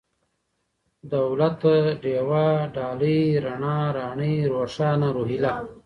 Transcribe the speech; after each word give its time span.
دولته، 1.13 1.73
ډېوه، 2.01 2.47
ډالۍ، 2.75 3.21
رڼا، 3.45 3.77
راڼۍ، 3.97 4.35
روښانه، 4.53 5.07
روهيله 5.17 5.55